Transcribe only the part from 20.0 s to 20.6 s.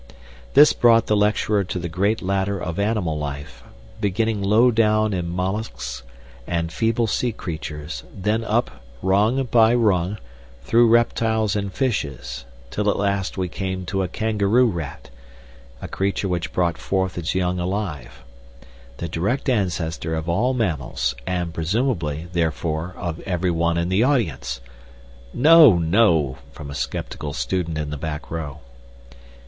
of all